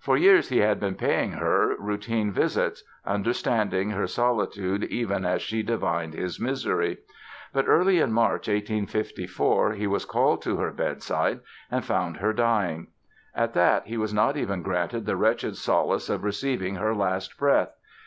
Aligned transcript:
For 0.00 0.18
years 0.18 0.50
he 0.50 0.58
had 0.58 0.78
been 0.80 0.96
paying 0.96 1.32
her 1.32 1.74
routine 1.78 2.30
visits, 2.30 2.84
understanding 3.06 3.88
her 3.92 4.06
solitude 4.06 4.84
even 4.84 5.24
as 5.24 5.40
she 5.40 5.62
divined 5.62 6.12
his 6.12 6.38
misery. 6.38 6.98
But 7.54 7.64
early 7.66 7.98
in 7.98 8.12
March, 8.12 8.48
1854, 8.48 9.72
he 9.72 9.86
was 9.86 10.04
called 10.04 10.42
to 10.42 10.58
her 10.58 10.72
bedside 10.72 11.40
and 11.70 11.82
found 11.86 12.18
her 12.18 12.34
dying. 12.34 12.88
At 13.34 13.54
that, 13.54 13.86
he 13.86 13.96
was 13.96 14.12
not 14.12 14.36
even 14.36 14.60
granted 14.60 15.06
the 15.06 15.16
wretched 15.16 15.56
solace 15.56 16.10
of 16.10 16.22
receiving 16.22 16.74
her 16.74 16.94
last 16.94 17.38
breath! 17.38 17.70